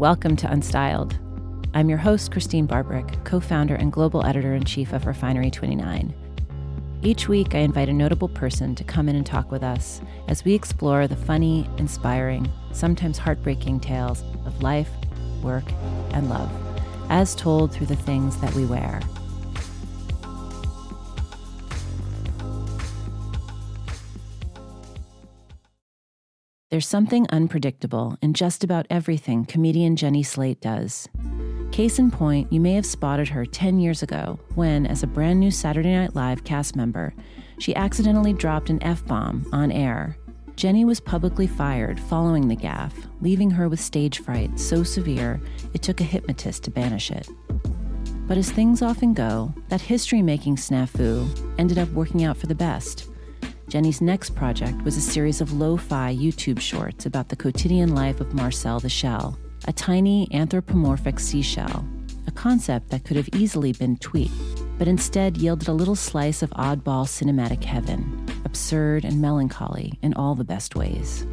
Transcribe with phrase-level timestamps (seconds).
[0.00, 1.18] Welcome to Unstyled.
[1.74, 6.14] I'm your host, Christene Barberich, co founder and global editor in chief of Refinery 29.
[7.02, 10.42] Each week, I invite a notable person to come in and talk with us as
[10.42, 14.88] we explore the funny, inspiring, sometimes heartbreaking tales of life,
[15.42, 15.70] work,
[16.12, 16.50] and love,
[17.10, 19.02] as told through the things that we wear.
[26.70, 31.08] There's something unpredictable in just about everything comedian Jenny Slate does.
[31.72, 35.40] Case in point, you may have spotted her 10 years ago when, as a brand
[35.40, 37.12] new Saturday Night Live cast member,
[37.58, 40.16] she accidentally dropped an F bomb on air.
[40.54, 45.40] Jenny was publicly fired following the gaffe, leaving her with stage fright so severe
[45.74, 47.28] it took a hypnotist to banish it.
[48.28, 51.26] But as things often go, that history making snafu
[51.58, 53.09] ended up working out for the best.
[53.70, 58.20] Jenny's next project was a series of lo fi YouTube shorts about the quotidian life
[58.20, 59.38] of Marcel the Shell,
[59.68, 61.84] a tiny anthropomorphic seashell,
[62.26, 64.32] a concept that could have easily been tweaked,
[64.76, 70.34] but instead yielded a little slice of oddball cinematic heaven, absurd and melancholy in all
[70.34, 71.24] the best ways.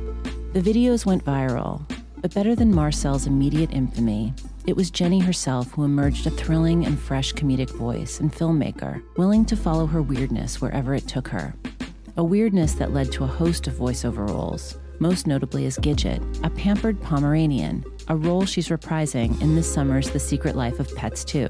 [0.54, 1.90] The videos went viral,
[2.22, 4.32] but better than Marcel's immediate infamy,
[4.68, 9.44] it was Jenny herself who emerged a thrilling and fresh comedic voice and filmmaker, willing
[9.46, 11.56] to follow her weirdness wherever it took her
[12.18, 16.50] a weirdness that led to a host of voiceover roles, most notably as Gidget, a
[16.50, 21.48] pampered Pomeranian, a role she's reprising in this summer's The Secret Life of Pets 2.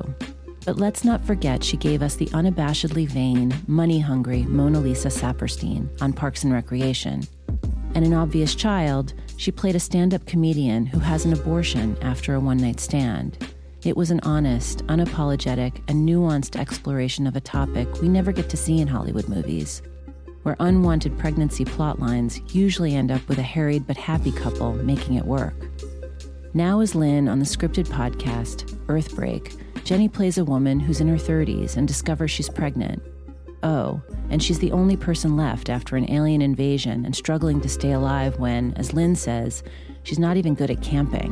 [0.66, 5.90] But let's not forget she gave us the unabashedly vain, money hungry Mona Lisa Saperstein
[6.02, 7.24] on Parks and Recreation.
[7.96, 12.36] And an obvious child, she played a stand up comedian who has an abortion after
[12.36, 13.38] a one night stand.
[13.86, 18.58] It was an honest, unapologetic, and nuanced exploration of a topic we never get to
[18.58, 19.82] see in Hollywood movies
[20.44, 25.16] where unwanted pregnancy plot lines usually end up with a harried but happy couple making
[25.16, 25.56] it work.
[26.54, 31.16] Now, as Lynn on the scripted podcast, Earthbreak, Jenny plays a woman who's in her
[31.16, 33.02] 30s and discovers she's pregnant.
[33.64, 37.94] Oh, and she's the only person left after an alien invasion and struggling to stay
[37.94, 39.64] alive when, as Lynn says,
[40.04, 41.32] she's not even good at camping.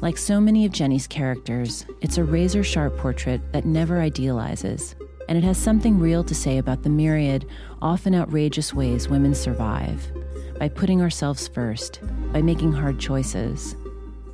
[0.00, 4.95] Like so many of Jenny's characters, it's a razor sharp portrait that never idealizes,
[5.28, 7.46] and it has something real to say about the myriad,
[7.82, 10.06] often outrageous ways women survive
[10.58, 12.00] by putting ourselves first,
[12.32, 13.76] by making hard choices,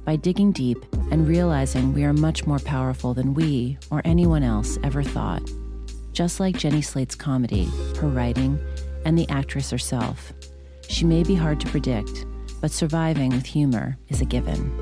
[0.04, 0.78] by digging deep
[1.10, 5.42] and realizing we are much more powerful than we or anyone else ever thought.
[6.12, 7.64] Just like Jenny Slate's comedy,
[7.98, 8.58] her writing,
[9.04, 10.32] and the actress herself,
[10.88, 12.26] she may be hard to predict,
[12.60, 14.81] but surviving with humor is a given.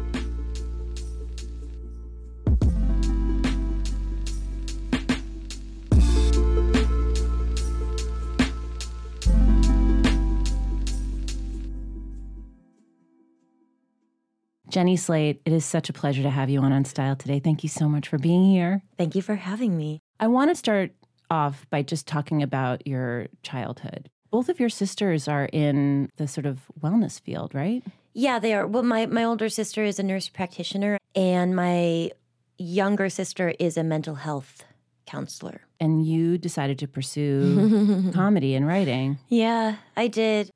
[14.71, 17.41] Jenny Slate, it is such a pleasure to have you on Unstyled today.
[17.41, 18.83] Thank you so much for being here.
[18.97, 20.01] Thank you for having me.
[20.21, 20.93] I want to start
[21.31, 24.09] off by just talking about your childhood.
[24.31, 27.83] Both of your sisters are in the sort of wellness field, right?
[28.13, 28.67] Yeah, they are.
[28.67, 32.11] Well, my, my older sister is a nurse practitioner, and my
[32.59, 34.65] younger sister is a mental health
[35.07, 35.63] counselor.
[35.81, 39.19] And you decided to pursue comedy and writing.
[39.29, 40.51] Yeah, I did.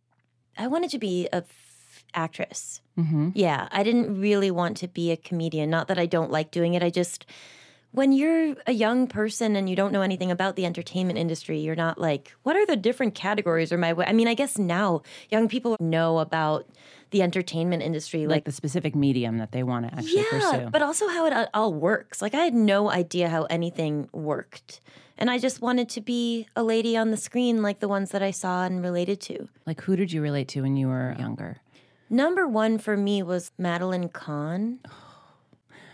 [0.57, 1.43] I wanted to be a
[2.15, 2.81] actress.
[2.99, 3.31] Mm-hmm.
[3.35, 5.71] Yeah, I didn't really want to be a comedian.
[5.71, 6.83] Not that I don't like doing it.
[6.83, 7.27] I just,
[7.93, 11.77] when you're a young person and you don't know anything about the entertainment industry, you're
[11.77, 14.05] not like, what are the different categories or my way?
[14.07, 16.67] I mean, I guess now young people know about
[17.11, 20.71] the entertainment industry, like, like the specific medium that they want to actually yeah, pursue.
[20.71, 22.21] but also how it all works.
[22.21, 24.81] Like I had no idea how anything worked.
[25.17, 28.23] And I just wanted to be a lady on the screen like the ones that
[28.23, 29.49] I saw and related to.
[29.65, 31.59] Like who did you relate to when you were younger?
[32.15, 34.79] Number one for me was Madeline Kahn.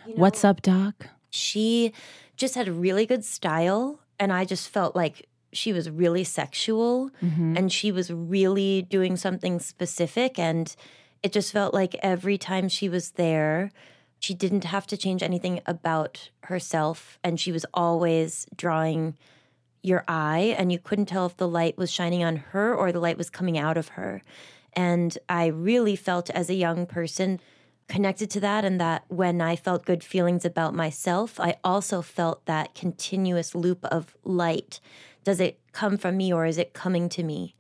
[0.07, 1.09] You know, What's up, Doc?
[1.29, 1.93] She
[2.37, 7.11] just had a really good style, and I just felt like she was really sexual
[7.23, 7.55] mm-hmm.
[7.57, 10.39] and she was really doing something specific.
[10.39, 10.75] And
[11.23, 13.71] it just felt like every time she was there,
[14.19, 17.19] she didn't have to change anything about herself.
[17.23, 19.16] And she was always drawing
[19.83, 23.01] your eye, and you couldn't tell if the light was shining on her or the
[23.01, 24.23] light was coming out of her.
[24.75, 27.41] And I really felt as a young person
[27.89, 32.47] connected to that, and that when I felt good feelings about myself, I also felt
[32.47, 34.81] that continuous loop of light.
[35.25, 37.57] Does it come from me or is it coming to me?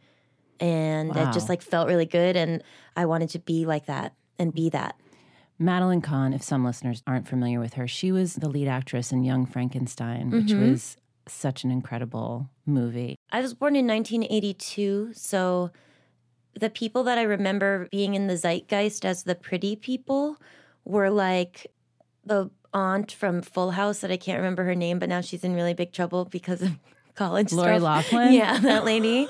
[0.60, 1.28] And wow.
[1.28, 2.36] it just like felt really good.
[2.36, 2.62] And
[2.96, 4.96] I wanted to be like that and be that.
[5.58, 9.24] Madeline Kahn, if some listeners aren't familiar with her, she was the lead actress in
[9.24, 10.70] Young Frankenstein, which mm-hmm.
[10.70, 10.96] was
[11.28, 13.16] such an incredible movie.
[13.30, 15.70] I was born in 1982, so
[16.58, 20.36] the people that I remember being in the zeitgeist as the pretty people
[20.84, 21.66] were like
[22.24, 25.54] the aunt from Full House that I can't remember her name, but now she's in
[25.54, 26.72] really big trouble because of
[27.14, 28.12] college Lori stuff.
[28.12, 28.32] Loughlin?
[28.32, 29.28] Yeah, that lady.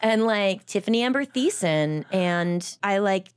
[0.00, 2.04] and like Tiffany Amber Thiessen.
[2.12, 3.28] And I like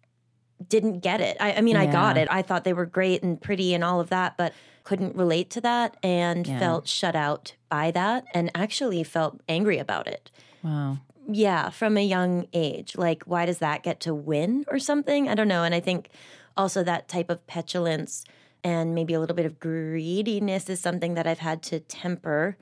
[0.67, 1.37] didn't get it.
[1.39, 2.27] I, I mean, I got it.
[2.31, 4.53] I thought they were great and pretty and all of that, but
[4.83, 6.59] couldn't relate to that and Yeah.
[6.59, 10.31] felt shut out by that and actually felt angry about it.
[10.63, 10.99] Wow.
[11.27, 12.95] Yeah, from a young age.
[12.95, 15.27] Like, why does that get to win or something?
[15.27, 15.63] I don't know.
[15.63, 16.09] And I think
[16.55, 18.25] also that type of petulance
[18.63, 22.57] and maybe a little bit of greediness is something that I've had to temper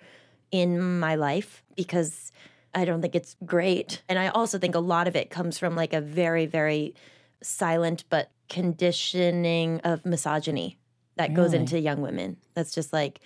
[0.51, 2.31] in my life because
[2.75, 4.01] I don't think it's great.
[4.09, 6.95] And I also think a lot of it comes from like a very, very
[7.41, 10.77] silent but conditioning of misogyny
[11.15, 12.37] that goes into young women.
[12.53, 13.19] That's just like,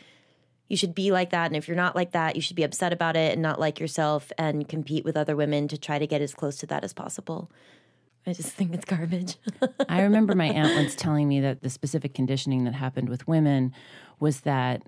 [0.67, 1.47] you should be like that.
[1.47, 3.79] And if you're not like that, you should be upset about it and not like
[3.79, 6.93] yourself and compete with other women to try to get as close to that as
[6.93, 7.49] possible.
[8.25, 9.37] I just think it's garbage.
[9.87, 13.73] I remember my aunt once telling me that the specific conditioning that happened with women
[14.19, 14.81] was that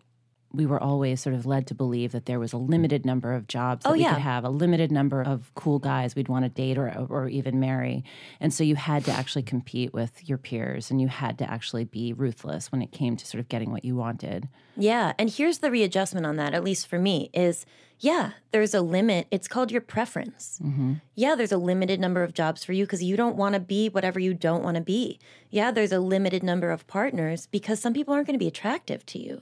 [0.52, 3.48] we were always sort of led to believe that there was a limited number of
[3.48, 4.14] jobs that Oh, we yeah.
[4.16, 7.60] could have, a limited number of cool guys we'd want to date or, or even
[7.60, 8.04] marry.
[8.40, 11.84] And so you had to actually compete with your peers and you had to actually
[11.84, 14.50] be ruthless when it came to sort of getting what you wanted.
[14.76, 15.14] yeah.
[15.20, 17.66] And here's the readjustment on that, at least for me, is
[18.02, 19.28] yeah, there's a limit.
[19.30, 20.58] It's called your preference.
[20.64, 20.94] Mm-hmm.
[21.16, 23.90] Yeah, there's a limited number of jobs for you because you don't want to be
[23.90, 25.20] whatever you don't want to be.
[25.50, 29.06] Yeah, there's a limited number of partners because some people aren't going to be attractive
[29.08, 29.42] to you.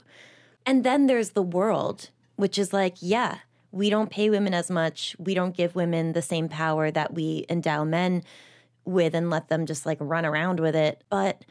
[0.66, 3.38] And then there's the world, which is like, yeah,
[3.70, 5.14] we don't pay women as much.
[5.18, 8.22] We don't give women the same power that we endow men
[8.84, 11.04] with and let them just like run around with it.
[11.10, 11.44] But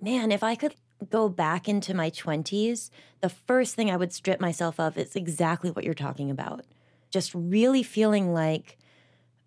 [0.00, 0.74] man, if I could
[1.10, 2.90] go back into my 20s,
[3.20, 6.64] the first thing I would strip myself of is exactly what you're talking about.
[7.10, 8.76] Just really feeling like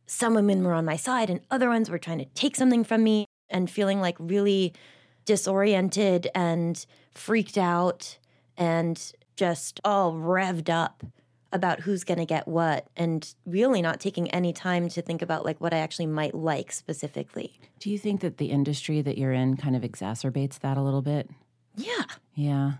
[0.05, 3.03] some women were on my side and other ones were trying to take something from
[3.03, 4.73] me and feeling like really
[5.25, 8.17] disoriented and freaked out
[8.57, 11.03] and just all revved up
[11.53, 15.43] about who's going to get what and really not taking any time to think about
[15.43, 17.59] like what I actually might like specifically.
[17.79, 21.01] Do you think that the industry that you're in kind of exacerbates that a little
[21.01, 21.29] bit?
[21.75, 22.03] Yeah,
[22.35, 22.73] Yeah.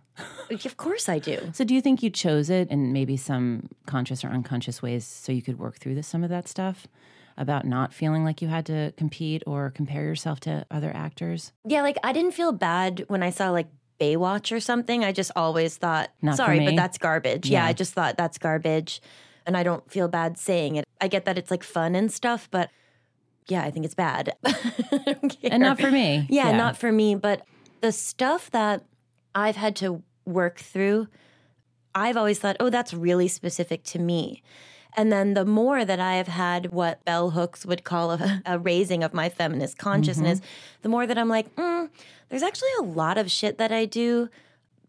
[0.50, 1.52] of course I do.
[1.54, 5.32] So do you think you chose it in maybe some conscious or unconscious ways so
[5.32, 6.88] you could work through this, some of that stuff
[7.38, 11.54] about not feeling like you had to compete or compare yourself to other actors?
[11.66, 13.68] Yeah, like I didn't feel bad when I saw like
[14.02, 15.04] Baywatch or something.
[15.04, 17.48] I just always thought, Not sorry, but that's garbage.
[17.48, 17.60] Yeah.
[17.60, 17.68] Yeah.
[17.68, 19.02] I just thought that's garbage.
[19.46, 20.86] And I don't feel bad saying it.
[21.00, 22.70] I get that it's like fun and stuff, but
[23.48, 24.34] yeah, I think it's bad.
[24.46, 24.54] I
[25.06, 25.52] don't care.
[25.52, 26.26] And not for me.
[26.30, 27.16] Yeah, not for me.
[27.16, 27.46] But
[27.82, 28.86] the stuff that
[29.34, 31.08] I've had to work through,
[31.96, 34.44] I've always thought, oh, that's really specific to me.
[34.96, 38.60] And then the more that I have had what bell hooks would call a, a
[38.60, 40.42] raising of my feminist consciousness,
[40.82, 41.90] the more that I'm like, mm,
[42.30, 44.30] there's actually a lot of shit that I do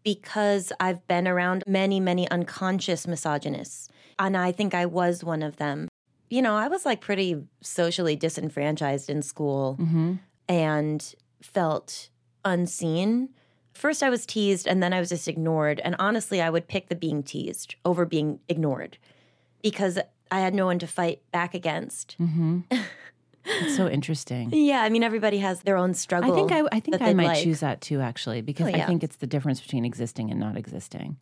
[0.03, 3.89] because I've been around many, many unconscious misogynists.
[4.19, 5.87] And I think I was one of them.
[6.29, 9.77] You know, I was like pretty socially disenfranchised in school
[10.49, 12.09] and felt
[12.43, 13.29] unseen.
[13.73, 15.79] First, I was teased and then I was just ignored.
[15.83, 18.97] And honestly, I would pick the being teased over being ignored
[19.63, 19.97] because
[20.29, 22.15] I had no one to fight back against.
[22.19, 22.59] Mm-hmm.
[23.45, 24.51] It's so interesting.
[24.53, 26.31] Yeah, I mean, everybody has their own struggle.
[26.31, 27.43] I think I, I think I might like.
[27.43, 28.83] choose that too, actually, oh, because Oh, yeah.
[28.83, 31.17] I think it's the difference between existing and not existing.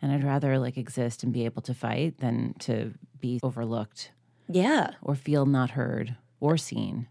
[0.00, 4.12] And I'd rather like exist and be able to fight than to be overlooked
[4.48, 7.08] Yeah, or feel not heard or seen.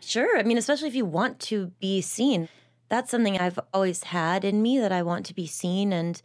[0.00, 0.38] sure.
[0.38, 2.50] I mean, especially if you want to be seen.
[2.90, 5.90] That's something I've always had in me that I want to be seen.
[5.90, 6.20] And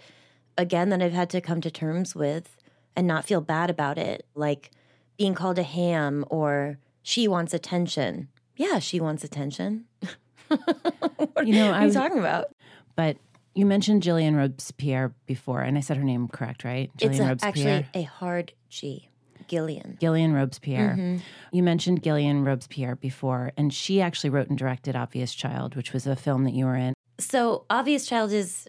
[0.57, 2.57] again, that I've had to come to terms with
[2.97, 4.25] and not feel bad about it.
[4.35, 4.71] Like
[5.17, 8.27] being called a ham or she wants attention.
[8.57, 9.85] Yeah, she wants attention.
[10.49, 12.47] You know, What I are you was, talking about?
[12.95, 13.17] but
[13.53, 16.89] you mentioned Gillian Robespierre before, and I said her name correct, right?
[16.95, 17.75] It's Gillian a, Robespierre.
[17.79, 19.09] actually a hard G.
[19.47, 19.97] Gillian.
[19.99, 20.95] Gillian Robespierre.
[20.97, 21.17] Mm-hmm.
[21.51, 26.05] You mentioned Gillian Robespierre before, and she actually wrote and directed Obvious Child, which was
[26.07, 26.93] a film that you were in.
[27.19, 28.67] So, Obvious Child is,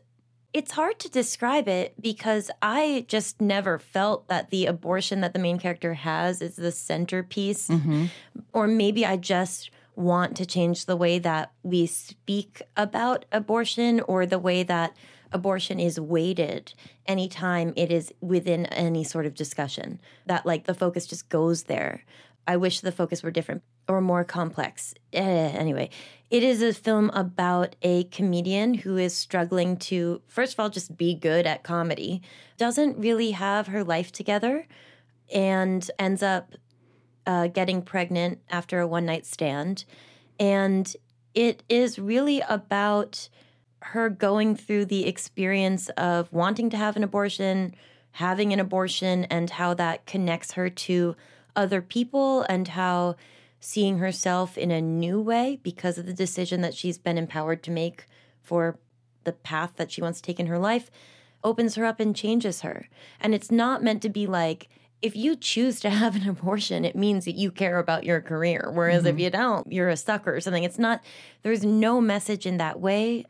[0.53, 5.39] it's hard to describe it because I just never felt that the abortion that the
[5.39, 7.69] main character has is the centerpiece.
[7.69, 8.07] Mm-hmm.
[8.53, 14.25] Or maybe I just want to change the way that we speak about abortion or
[14.25, 14.97] the way that
[15.33, 16.73] abortion is weighted
[17.07, 20.01] anytime it is within any sort of discussion.
[20.27, 22.05] That, like, the focus just goes there.
[22.49, 24.95] I wish the focus were different or more complex.
[25.13, 25.91] Eh, anyway,
[26.31, 30.97] it is a film about a comedian who is struggling to, first of all, just
[30.97, 32.23] be good at comedy,
[32.57, 34.67] doesn't really have her life together,
[35.33, 36.55] and ends up
[37.27, 39.85] uh, getting pregnant after a one night stand.
[40.41, 40.91] And
[41.35, 43.29] it is really about
[43.81, 47.75] her going through the experience of wanting to have an abortion,
[48.13, 51.15] having an abortion, and how that connects her to
[51.57, 53.17] other people and how
[53.61, 57.71] seeing herself in a new way because of the decision that she's been empowered to
[57.71, 58.07] make
[58.43, 58.79] for
[59.25, 60.91] the path that she wants to take in her life
[61.45, 62.89] opens her up and changes her.
[63.21, 64.69] And it's not meant to be like,
[65.03, 68.71] if you choose to have an abortion, it means that you care about your career.
[68.73, 69.17] Whereas mm-hmm.
[69.17, 70.65] if you don't, you're a sucker or something.
[70.65, 71.03] It's not,
[71.43, 73.25] there's no message in that way.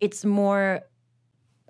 [0.00, 0.82] It's more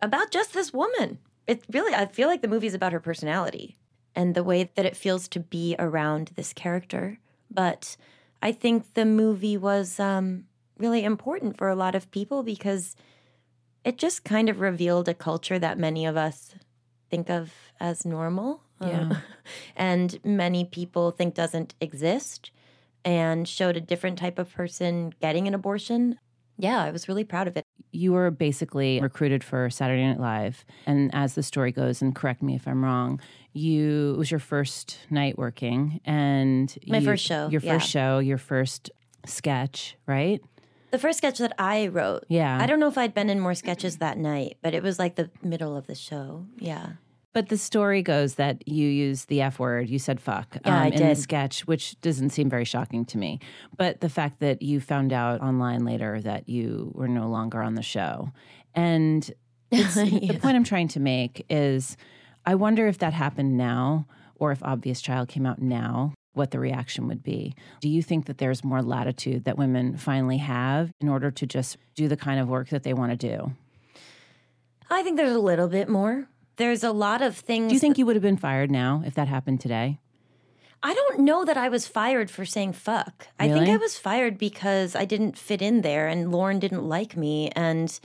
[0.01, 1.19] about just this woman.
[1.47, 3.77] It really, I feel like the movie's about her personality
[4.15, 7.19] and the way that it feels to be around this character.
[7.51, 7.97] But
[8.43, 10.45] I think the movie was um,
[10.79, 12.97] really important for a lot of people because
[13.85, 16.55] it just kind of revealed a culture that many of us
[17.11, 18.63] think of as normal.
[18.81, 19.09] Uh, yeah.
[19.11, 19.15] Uh,
[19.77, 22.51] and many people think doesn't exist
[23.05, 26.19] and showed a different type of person getting an abortion.
[26.59, 27.67] Yeah, I was really proud of it.
[27.93, 30.65] You were basically recruited for Saturday Night Live.
[30.87, 33.21] And as the story goes, and correct me if I'm wrong,
[33.53, 37.49] you it was your first night working and my you, first show.
[37.49, 38.01] Your first yeah.
[38.01, 38.91] show, your first
[39.27, 40.41] sketch, right?
[40.91, 42.25] The first sketch that I wrote.
[42.29, 42.59] Yeah.
[42.61, 45.17] I don't know if I'd been in more sketches that night, but it was like
[45.17, 46.47] the middle of the show.
[46.59, 46.93] Yeah.
[47.33, 49.89] But the story goes that you used the F word.
[49.89, 51.17] You said fuck yeah, um, in did.
[51.17, 53.41] the sketch, which doesn't seem very shocking to me.
[53.77, 57.75] But the fact that you found out online later that you were no longer on
[57.75, 58.33] the show.
[58.75, 59.31] And
[59.71, 59.87] yeah.
[59.87, 61.97] the point I'm trying to make is
[62.45, 66.59] I wonder if that happened now or if Obvious Child came out now, what the
[66.59, 67.55] reaction would be.
[67.81, 71.77] Do you think that there's more latitude that women finally have in order to just
[71.95, 73.53] do the kind of work that they want to do?
[74.91, 76.27] I think there's a little bit more.
[76.63, 77.71] There's a lot of things.
[77.71, 79.99] Do you think you would have been fired now if that happened today?
[80.81, 83.27] I don't know that I was fired for saying fuck.
[83.41, 83.53] Really?
[83.53, 87.17] I think I was fired because I didn't fit in there and Lorne didn't like
[87.17, 87.99] me and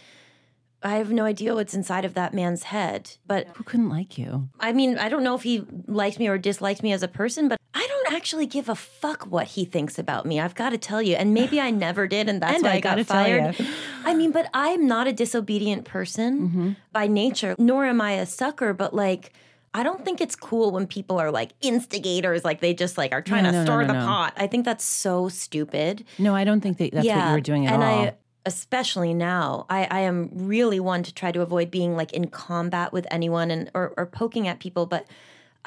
[0.82, 3.12] I have no idea what's inside of that man's head.
[3.28, 4.50] But who couldn't like you?
[4.60, 7.48] I mean, I don't know if he liked me or disliked me as a person,
[7.48, 10.40] but I don't actually give a fuck what he thinks about me.
[10.40, 11.14] I've got to tell you.
[11.14, 13.56] And maybe I never did, and that's and why I, I got fired.
[14.04, 16.72] I mean, but I'm not a disobedient person mm-hmm.
[16.92, 19.32] by nature, nor am I a sucker, but like,
[19.76, 23.22] I don't think it's cool when people are like instigators, like they just like are
[23.22, 24.34] trying no, to no, stir no, the pot.
[24.38, 26.04] I think that's so stupid.
[26.18, 27.18] No, I don't think that that's yeah.
[27.18, 28.06] what you were doing at and all.
[28.06, 28.16] I,
[28.48, 32.92] especially now, I, I am really one to try to avoid being like in combat
[32.92, 35.06] with anyone and or, or poking at people, but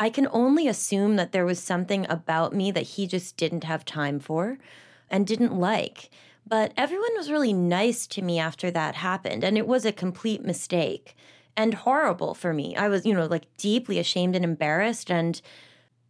[0.00, 3.84] I can only assume that there was something about me that he just didn't have
[3.84, 4.58] time for
[5.08, 6.10] and didn't like.
[6.44, 10.42] But everyone was really nice to me after that happened, and it was a complete
[10.44, 11.14] mistake
[11.56, 12.74] and horrible for me.
[12.74, 15.10] I was, you know, like deeply ashamed and embarrassed.
[15.12, 15.40] And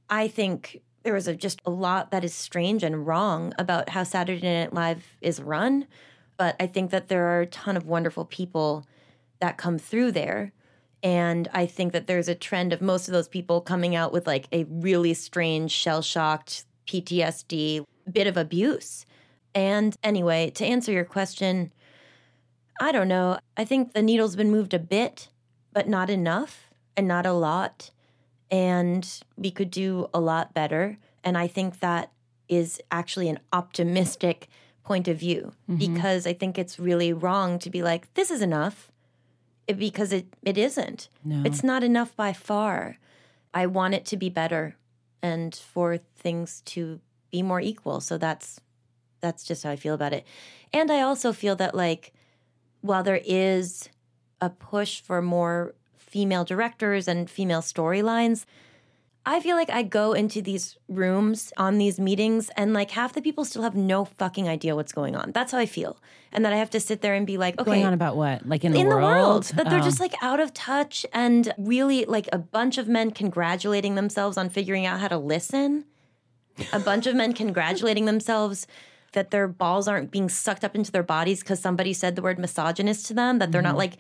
[0.09, 4.05] I think there was a, just a lot that is strange and wrong about how
[4.05, 5.87] Saturday Night Live is run
[6.41, 8.87] but I think that there are a ton of wonderful people
[9.41, 10.55] that come through there.
[11.03, 14.27] And I think that there's a trend of most of those people coming out with
[14.27, 19.07] like a really strange, shell shocked PTSD, bit of abuse.
[19.55, 21.73] And anyway, to answer your question,
[22.81, 23.39] I don't know.
[23.57, 25.29] I think the needle's been moved a bit,
[25.73, 27.91] but not enough and not a lot.
[28.51, 30.99] And we could do a lot better.
[31.25, 32.13] And I think that
[32.49, 34.49] is actually an optimistic
[34.83, 35.77] point of view mm-hmm.
[35.77, 38.91] because I think it's really wrong to be like, this is enough
[39.73, 41.09] because it, it isn't.
[41.25, 41.43] No.
[41.45, 42.99] It's not enough by far.
[43.53, 44.77] I want it to be better
[45.23, 47.01] and for things to
[47.31, 48.01] be more equal.
[48.01, 48.61] So that's
[49.21, 50.27] that's just how I feel about it.
[50.73, 52.13] And I also feel that like
[52.81, 53.91] while there is
[54.41, 58.47] a push for more female directors and female storylines,
[59.27, 63.21] I feel like I go into these rooms on these meetings and like half the
[63.21, 65.33] people still have no fucking idea what's going on.
[65.33, 65.99] That's how I feel.
[66.33, 67.71] And that I have to sit there and be like, okay.
[67.71, 68.47] Going on about what?
[68.49, 69.03] Like in the in world?
[69.03, 69.45] the world.
[69.55, 69.85] That they're oh.
[69.85, 74.49] just like out of touch and really like a bunch of men congratulating themselves on
[74.49, 75.85] figuring out how to listen.
[76.73, 78.67] a bunch of men congratulating themselves
[79.13, 82.39] that their balls aren't being sucked up into their bodies because somebody said the word
[82.39, 83.69] misogynist to them, that they're mm-hmm.
[83.73, 83.95] not like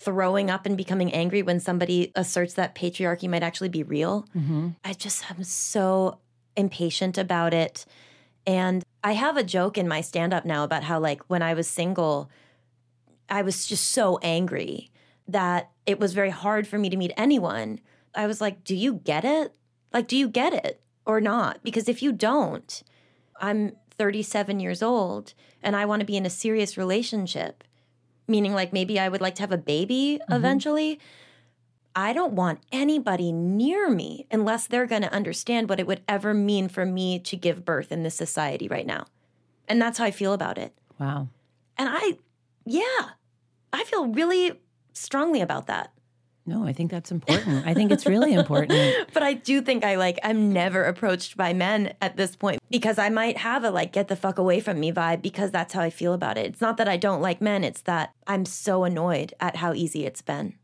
[0.00, 4.26] throwing up and becoming angry when somebody asserts that patriarchy might actually be real.
[4.34, 4.70] Mm-hmm.
[4.82, 6.18] I just am so
[6.56, 7.84] impatient about it.
[8.46, 11.52] And I have a joke in my stand up now about how, like, when I
[11.52, 12.30] was single,
[13.28, 14.90] I was just so angry
[15.28, 17.78] that it was very hard for me to meet anyone.
[18.14, 19.54] I was like, do you get it?
[19.92, 21.62] Like, do you get it or not?
[21.62, 22.82] Because if you don't,
[23.38, 27.64] I'm 37 years old and I want to be in a serious relationship
[28.30, 30.32] meaning like maybe I would like to have a baby mm-hmm.
[30.32, 31.00] eventually.
[31.94, 36.32] I don't want anybody near me unless they're going to understand what it would ever
[36.32, 39.06] mean for me to give birth in this society right now.
[39.66, 40.72] And that's how I feel about it.
[40.98, 41.28] Wow.
[41.76, 42.18] And I,
[42.64, 43.10] yeah,
[43.72, 44.60] I feel really
[44.92, 45.92] strongly about that.
[46.50, 47.64] No, I think that's important.
[47.64, 49.08] I think it's really important.
[49.14, 52.98] but I do think I like I'm never approached by men at this point because
[52.98, 55.80] I might have a like get the fuck away from me vibe because that's how
[55.80, 56.46] I feel about it.
[56.46, 60.04] It's not that I don't like men, it's that I'm so annoyed at how easy
[60.04, 60.54] it's been.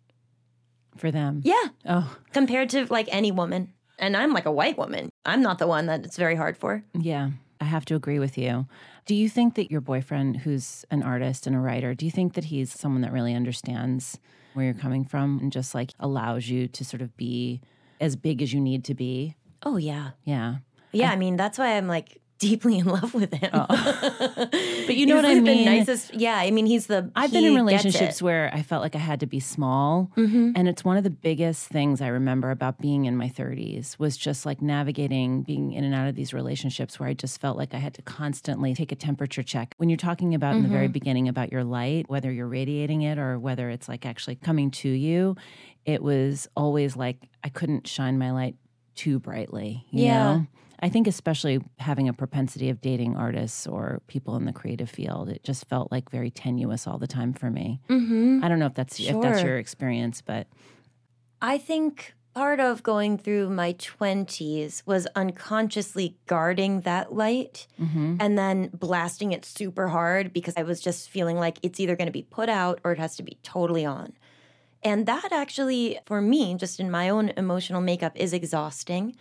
[0.97, 1.43] For them.
[1.45, 1.69] Yeah.
[1.89, 2.17] Oh.
[2.33, 3.73] Compared to like any woman.
[3.97, 5.09] And I'm like a white woman.
[5.25, 6.83] I'm not the one that it's very hard for.
[6.99, 7.31] Yeah.
[7.61, 8.67] I have to agree with you.
[9.07, 12.35] Do you think that your boyfriend, who's an artist and a writer, do you think
[12.35, 14.19] that he's someone that really understands
[14.57, 17.61] where you're coming from and just like allows you to sort of be
[18.01, 19.37] as big as you need to be?
[19.63, 20.11] Oh, yeah.
[20.25, 20.57] Yeah.
[20.93, 21.11] Yeah.
[21.11, 23.51] I, I mean, that's why I'm like, deeply in love with him.
[23.53, 23.67] Oh.
[24.87, 25.45] but you know what I mean?
[25.45, 26.15] The nicest.
[26.15, 27.11] Yeah, I mean, he's the.
[27.15, 30.53] I've he been in relationships where I felt like I had to be small, mm-hmm.
[30.55, 34.17] and it's one of the biggest things I remember about being in my 30s was
[34.17, 37.75] just like navigating being in and out of these relationships where I just felt like
[37.75, 39.75] I had to constantly take a temperature check.
[39.79, 40.59] When you're talking about mm-hmm.
[40.59, 40.93] in the very mm-hmm.
[40.93, 44.89] beginning about your light, whether you're radiating it or whether it's like actually coming to
[44.89, 45.37] you,
[45.85, 48.57] it was always like I couldn't shine my light
[48.95, 49.87] too brightly.
[49.91, 50.37] yeah.
[50.37, 50.47] Know?
[50.81, 55.29] I think especially having a propensity of dating artists or people in the creative field,
[55.29, 57.81] it just felt like very tenuous all the time for me.
[57.89, 58.41] Mm-hmm.
[58.45, 59.17] I don't know if that's sure.
[59.17, 60.47] if that's your experience, but
[61.41, 68.17] I think part of going through my 20s was unconsciously guarding that light mm-hmm.
[68.21, 72.09] and then blasting it super hard because I was just feeling like it's either going
[72.09, 74.13] to be put out or it has to be totally on.
[74.83, 79.17] And that actually, for me, just in my own emotional makeup, is exhausting.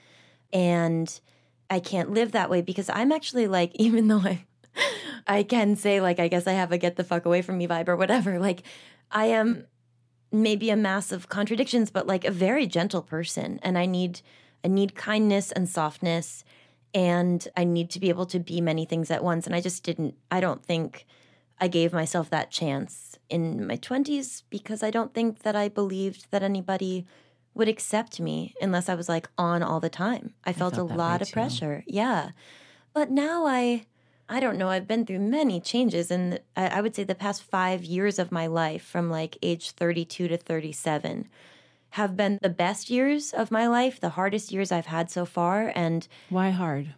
[0.52, 1.20] And
[1.70, 4.46] I can't live that way because I'm actually like, even though I
[5.28, 7.68] I can say like I guess I have a get the fuck away from me
[7.68, 8.64] vibe or whatever, like
[9.12, 9.66] I am
[10.32, 13.60] maybe a mass of contradictions, but like a very gentle person.
[13.64, 14.22] And I need
[14.64, 16.44] I need kindness and softness
[16.94, 19.46] and I need to be able to be many things at once.
[19.46, 21.06] And I just didn't I don't think
[21.60, 26.28] I gave myself that chance in my 20s because I don't think that I believed
[26.32, 27.06] that anybody
[27.56, 30.34] would accept me unless I was like on all the time.
[30.44, 31.34] I, I felt, felt, a lot of too.
[31.34, 31.84] pressure.
[31.88, 32.32] Yeah.
[32.94, 33.86] But now I
[34.28, 37.44] I don't know, I've been through many changes and I, I would say the past
[37.44, 41.30] 5 years of my life from like age 32 to 37
[41.92, 45.72] have been the best years of my life, the hardest years I've had so far
[45.76, 46.94] and Why hard?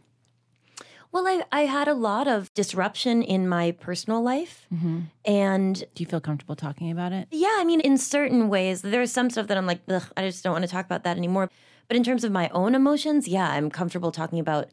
[1.12, 4.67] Well, I, I had a lot of disruption in my personal life.
[4.74, 5.00] Mm-hmm.
[5.26, 7.28] And do you feel comfortable talking about it?
[7.32, 7.56] Yeah.
[7.58, 9.80] I mean, in certain ways, there's some stuff that I'm like,
[10.17, 11.50] I just don't want to talk about that anymore.
[11.88, 14.70] But in terms of my own emotions, yeah, I'm comfortable talking about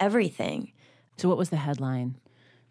[0.00, 0.72] everything.
[1.16, 2.16] So, what was the headline?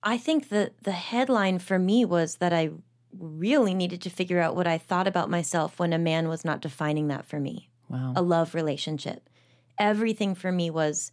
[0.03, 2.71] I think that the headline for me was that I
[3.17, 6.61] really needed to figure out what I thought about myself when a man was not
[6.61, 7.69] defining that for me.
[7.89, 8.13] Wow.
[8.15, 9.29] A love relationship.
[9.79, 11.11] Everything for me was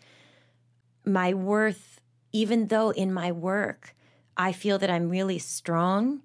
[1.04, 2.00] my worth,
[2.32, 3.94] even though in my work,
[4.36, 6.22] I feel that I'm really strong,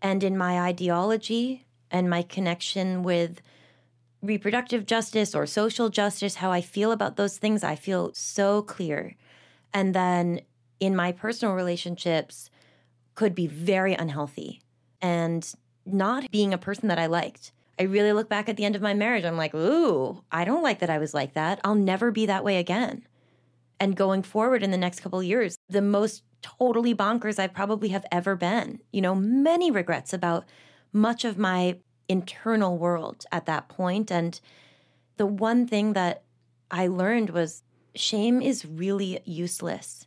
[0.00, 3.40] and in my ideology and my connection with
[4.22, 9.14] reproductive justice or social justice, how I feel about those things, I feel so clear.
[9.72, 10.42] And then
[10.80, 12.50] in my personal relationships,
[13.14, 14.62] could be very unhealthy
[15.02, 15.52] and
[15.84, 17.50] not being a person that I liked.
[17.76, 19.24] I really look back at the end of my marriage.
[19.24, 21.60] I'm like, ooh, I don't like that I was like that.
[21.64, 23.04] I'll never be that way again
[23.80, 28.06] and going forward in the next couple years, the most totally bonkers I probably have
[28.10, 28.80] ever been.
[28.92, 30.44] You know, many regrets about
[30.92, 34.10] much of my internal world at that point.
[34.10, 34.40] And
[35.16, 36.22] the one thing that
[36.70, 37.62] I learned was
[37.94, 40.06] shame is really useless.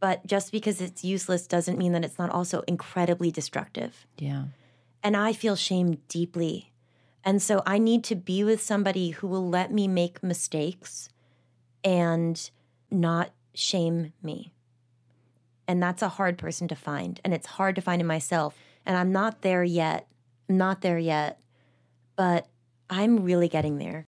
[0.00, 4.06] But just because it's useless doesn't mean that it's not also incredibly destructive.
[4.18, 4.46] Yeah.
[5.02, 6.72] And I feel shame deeply.
[7.24, 11.08] And so I need to be with somebody who will let me make mistakes
[11.82, 12.50] and
[12.90, 14.52] not shame me.
[15.66, 17.20] And that's a hard person to find.
[17.24, 18.56] And it's hard to find in myself.
[18.84, 20.06] And I'm not there yet.
[20.48, 21.40] I'm not there yet.
[22.16, 22.48] But
[22.90, 24.04] I'm really getting there.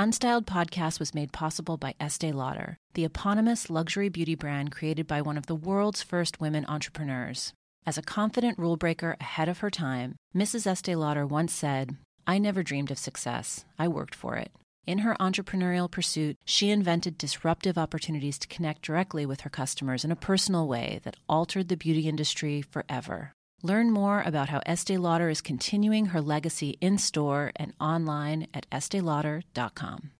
[0.00, 5.20] Unstyled podcast was made possible by Estee Lauder, the eponymous luxury beauty brand created by
[5.20, 7.52] one of the world's first women entrepreneurs.
[7.84, 10.66] As a confident rule breaker ahead of her time, Mrs.
[10.66, 13.66] Estee Lauder once said, I never dreamed of success.
[13.78, 14.50] I worked for it.
[14.86, 20.10] In her entrepreneurial pursuit, she invented disruptive opportunities to connect directly with her customers in
[20.10, 23.34] a personal way that altered the beauty industry forever.
[23.62, 28.68] Learn more about how Estee Lauder is continuing her legacy in store and online at
[28.70, 30.10] esteelauder.com.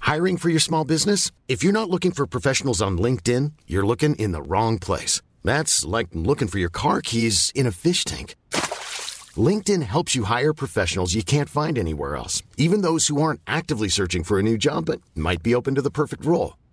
[0.00, 1.30] Hiring for your small business?
[1.48, 5.22] If you're not looking for professionals on LinkedIn, you're looking in the wrong place.
[5.42, 8.34] That's like looking for your car keys in a fish tank.
[9.36, 13.88] LinkedIn helps you hire professionals you can't find anywhere else, even those who aren't actively
[13.88, 16.54] searching for a new job but might be open to the perfect role.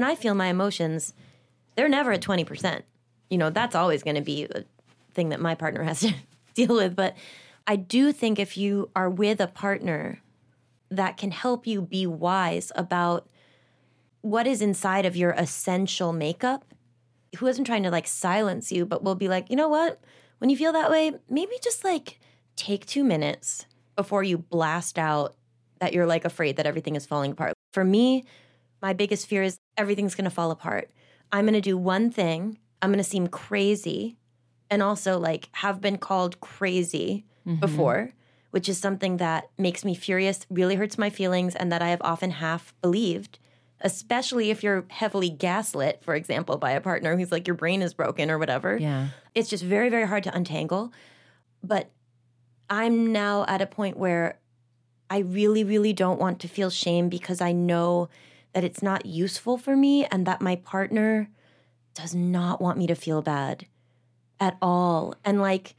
[0.00, 1.12] When I feel my emotions,
[1.76, 2.84] they're never at 20%.
[3.28, 4.64] You know, that's always going to be a
[5.12, 6.14] thing that my partner has to
[6.54, 6.96] deal with.
[6.96, 7.18] But
[7.66, 10.22] I do think if you are with a partner
[10.90, 13.28] that can help you be wise about
[14.22, 16.64] what is inside of your essential makeup,
[17.36, 20.00] who isn't trying to like silence you, but will be like, you know what?
[20.38, 22.18] When you feel that way, maybe just like
[22.56, 25.34] take two minutes before you blast out
[25.78, 27.52] that you're like afraid that everything is falling apart.
[27.74, 28.24] For me,
[28.82, 30.90] my biggest fear is everything's going to fall apart.
[31.32, 32.58] I'm going to do one thing.
[32.82, 34.16] I'm going to seem crazy
[34.70, 37.60] and also like have been called crazy mm-hmm.
[37.60, 38.12] before,
[38.50, 42.00] which is something that makes me furious, really hurts my feelings, and that I have
[42.02, 43.38] often half believed,
[43.80, 47.94] especially if you're heavily gaslit, for example, by a partner who's like, your brain is
[47.94, 48.78] broken or whatever.
[48.78, 49.08] Yeah.
[49.34, 50.92] It's just very, very hard to untangle.
[51.62, 51.90] But
[52.68, 54.38] I'm now at a point where
[55.10, 58.08] I really, really don't want to feel shame because I know
[58.52, 61.28] that it's not useful for me and that my partner
[61.94, 63.66] does not want me to feel bad
[64.38, 65.14] at all.
[65.24, 65.74] And like,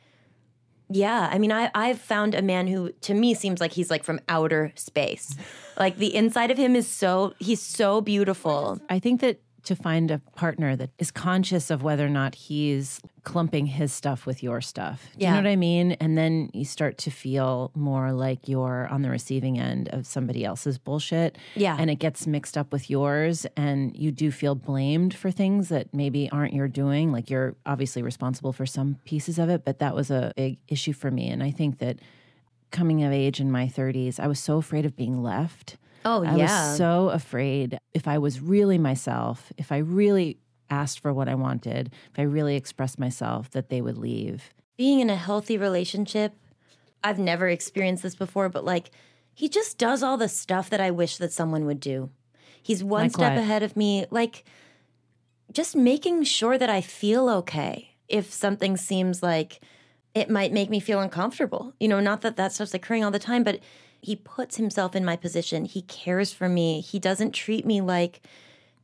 [0.89, 4.03] yeah, I mean, I, I've found a man who to me seems like he's like
[4.03, 5.35] from outer space.
[5.77, 8.79] like the inside of him is so, he's so beautiful.
[8.89, 12.99] I think that to find a partner that is conscious of whether or not he's
[13.23, 15.09] clumping his stuff with your stuff.
[15.13, 15.29] Do yeah.
[15.29, 15.91] you know what I mean?
[15.93, 20.43] And then you start to feel more like you're on the receiving end of somebody
[20.43, 21.37] else's bullshit.
[21.55, 21.75] Yeah.
[21.77, 25.93] And it gets mixed up with yours and you do feel blamed for things that
[25.93, 27.11] maybe aren't your doing.
[27.11, 30.93] Like you're obviously responsible for some pieces of it, but that was a big issue
[30.93, 31.29] for me.
[31.29, 31.99] And I think that
[32.71, 36.35] coming of age in my 30s, I was so afraid of being left Oh, I
[36.35, 36.43] yeah.
[36.43, 40.37] I was so afraid if I was really myself, if I really
[40.69, 44.53] asked for what I wanted, if I really expressed myself, that they would leave.
[44.77, 46.33] Being in a healthy relationship,
[47.03, 48.91] I've never experienced this before, but like
[49.33, 52.09] he just does all the stuff that I wish that someone would do.
[52.61, 53.41] He's one like step what?
[53.41, 54.43] ahead of me, like
[55.51, 59.59] just making sure that I feel okay if something seems like
[60.13, 61.73] it might make me feel uncomfortable.
[61.79, 63.59] You know, not that that stuff's occurring all the time, but
[64.01, 65.65] he puts himself in my position.
[65.65, 66.81] He cares for me.
[66.81, 68.21] He doesn't treat me like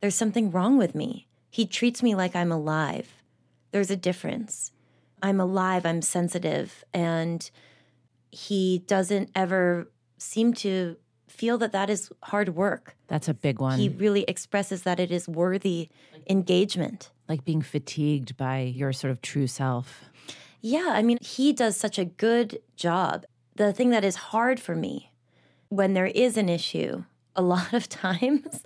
[0.00, 1.26] there's something wrong with me.
[1.50, 3.22] He treats me like I'm alive.
[3.72, 4.72] There's a difference.
[5.22, 7.50] I'm alive, I'm sensitive, and
[8.30, 12.96] he doesn't ever seem to feel that that is hard work.
[13.08, 13.78] That's a big one.
[13.78, 15.88] He really expresses that it is worthy
[16.28, 17.10] engagement.
[17.28, 20.04] Like being fatigued by your sort of true self.
[20.60, 23.26] Yeah, I mean, he does such a good job
[23.58, 25.12] the thing that is hard for me
[25.68, 27.04] when there is an issue,
[27.36, 28.62] a lot of times,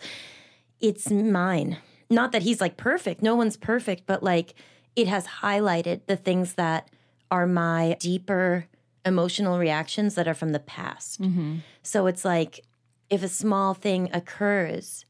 [0.80, 1.78] it's mine.
[2.08, 4.54] Not that he's like perfect, no one's perfect, but like
[4.94, 6.90] it has highlighted the things that
[7.30, 8.66] are my deeper
[9.04, 11.20] emotional reactions that are from the past.
[11.20, 11.56] Mm-hmm.
[11.82, 12.60] So it's like
[13.08, 15.06] if a small thing occurs,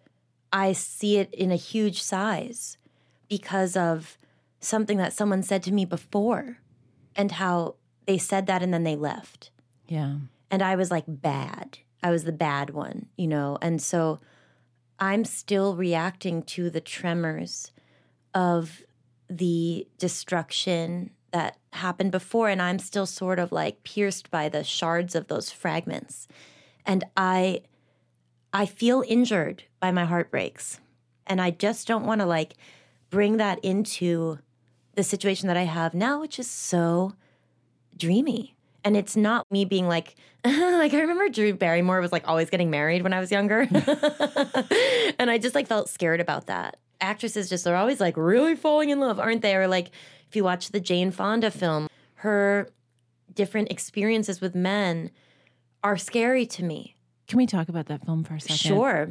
[0.52, 2.78] I see it in a huge size
[3.28, 4.16] because of
[4.60, 6.58] something that someone said to me before
[7.16, 7.74] and how
[8.06, 9.50] they said that and then they left.
[9.92, 10.14] Yeah.
[10.50, 11.78] And I was like bad.
[12.02, 13.58] I was the bad one, you know?
[13.60, 14.20] And so
[14.98, 17.72] I'm still reacting to the tremors
[18.32, 18.82] of
[19.28, 22.48] the destruction that happened before.
[22.48, 26.26] And I'm still sort of like pierced by the shards of those fragments.
[26.86, 27.60] And I,
[28.50, 30.80] I feel injured by my heartbreaks.
[31.26, 32.54] And I just don't want to like
[33.10, 34.38] bring that into
[34.94, 37.12] the situation that I have now, which is so
[37.94, 38.56] dreamy.
[38.84, 42.70] And it's not me being like, like I remember Drew Barrymore was like always getting
[42.70, 43.60] married when I was younger.
[45.18, 46.78] and I just like felt scared about that.
[47.00, 49.54] Actresses just are always like really falling in love, aren't they?
[49.56, 49.90] Or like
[50.28, 52.68] if you watch the Jane Fonda film, her
[53.34, 55.10] different experiences with men
[55.82, 56.96] are scary to me.
[57.28, 58.56] Can we talk about that film for a second?
[58.56, 59.08] Sure.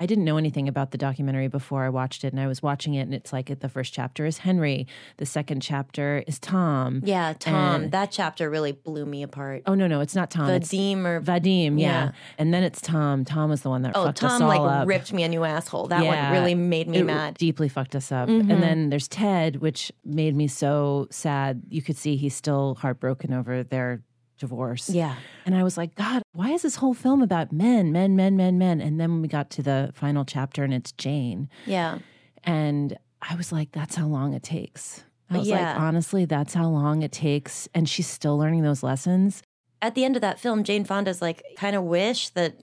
[0.00, 2.94] I didn't know anything about the documentary before I watched it, and I was watching
[2.94, 4.86] it, and it's like the first chapter is Henry,
[5.18, 7.02] the second chapter is Tom.
[7.04, 7.82] Yeah, Tom.
[7.82, 9.62] And- that chapter really blew me apart.
[9.66, 10.48] Oh no, no, it's not Tom.
[10.48, 11.86] Vadim or Vadim, yeah.
[12.06, 12.10] Yeah.
[12.38, 13.24] and then it's Tom.
[13.26, 14.88] Tom was the one that oh, fucked us Tom all like up.
[14.88, 15.88] ripped me a new asshole.
[15.88, 16.30] That Yeah.
[16.32, 17.34] one really made me It mad.
[17.34, 17.38] Mm-hmm.
[17.38, 18.28] Deeply fucked us up.
[18.28, 21.62] And then there's Ted, which made me so sad.
[21.68, 24.02] You could see he's still heartbroken over their
[24.40, 24.90] divorce.
[24.90, 25.14] Yeah.
[25.46, 28.58] And I was like, God, why is this whole film about men, men, men, men,
[28.58, 28.80] men?
[28.80, 31.48] And then we got to the final chapter and it's Jane.
[31.66, 31.98] Yeah.
[32.42, 35.04] And I was like, that's how long it takes.
[35.30, 35.72] I was Yeah.
[35.74, 37.68] like, honestly, that's how long it takes.
[37.74, 39.42] And she's still learning those lessons.
[39.82, 42.58] At the end of that film, Jane Fonda's like, kind of wish that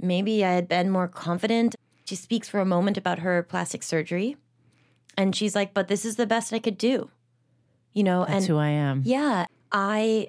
[0.00, 1.74] maybe I had been more confident.
[2.06, 4.36] She speaks for a moment about her plastic surgery.
[5.16, 7.10] And she's like, but this is the best I could do.
[7.92, 9.02] You know, That's and who I am.
[9.04, 10.28] Yeah, I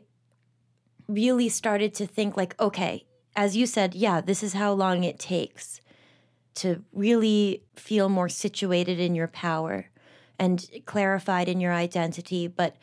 [1.09, 5.19] really started to think like, okay, as you said, yeah, this is how long it
[5.19, 5.81] takes
[6.55, 9.89] to really feel more situated in your power
[10.37, 12.47] and clarified in your identity.
[12.47, 12.75] But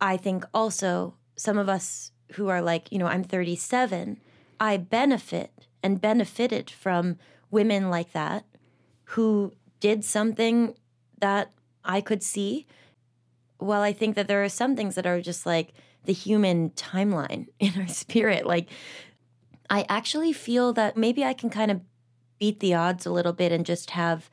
[0.00, 4.20] I think also some of us who are like, you know, I'm 37,
[4.58, 7.18] I benefit and benefited from
[7.50, 8.44] women like that
[9.10, 10.74] who did something
[11.20, 11.52] that
[11.84, 12.66] I could see
[13.58, 15.72] well, I think that there are some things that are just like
[16.06, 18.46] the human timeline in our spirit.
[18.46, 18.68] Like,
[19.68, 21.80] I actually feel that maybe I can kind of
[22.38, 24.30] beat the odds a little bit and just have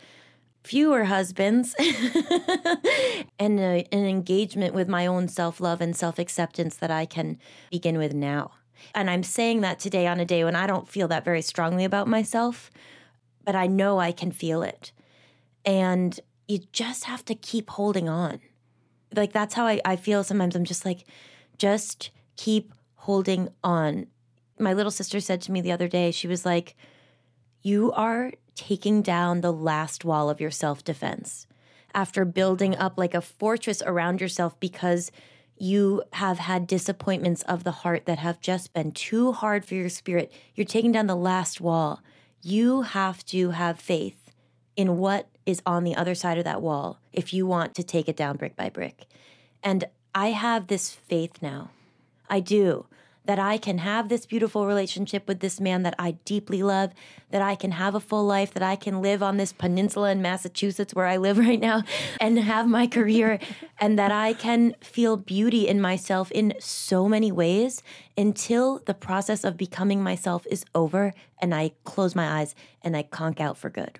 [0.63, 1.75] fewer husbands
[3.39, 7.39] and a, an engagement with my own self love and self acceptance that I can
[7.71, 8.51] begin with now.
[8.93, 11.85] And I'm saying that today on a day when I don't feel that very strongly
[11.85, 12.69] about myself,
[13.43, 14.91] but I know I can feel it.
[15.65, 18.39] And you just have to keep holding on
[19.15, 21.05] like that's how I, I feel sometimes i'm just like
[21.63, 24.05] just keep holding on.
[24.59, 26.75] My little sister said to me the other day she was like
[27.61, 31.47] you are taking down the last wall of your self-defense
[31.93, 35.09] after building up like a fortress around yourself because
[35.57, 39.87] you have had disappointments of the heart that have just been too hard for your
[39.87, 40.33] spirit.
[40.55, 42.01] You're taking down the last wall.
[42.41, 44.33] You have to have faith
[44.75, 48.09] in what is on the other side of that wall if you want to take
[48.09, 49.05] it down brick by brick.
[49.63, 51.71] And I have this faith now.
[52.29, 52.85] I do.
[53.25, 56.91] That I can have this beautiful relationship with this man that I deeply love,
[57.31, 60.21] that I can have a full life, that I can live on this peninsula in
[60.21, 61.83] Massachusetts where I live right now
[62.19, 63.39] and have my career,
[63.79, 67.81] and that I can feel beauty in myself in so many ways
[68.17, 73.03] until the process of becoming myself is over and I close my eyes and I
[73.03, 73.99] conk out for good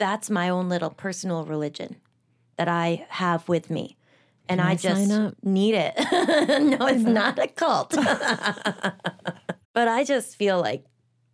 [0.00, 1.96] that's my own little personal religion
[2.56, 3.96] that I have with me.
[4.50, 5.10] And Can I, I just
[5.44, 5.94] need it.
[6.78, 7.90] no, it's not a cult.
[9.72, 10.84] but I just feel like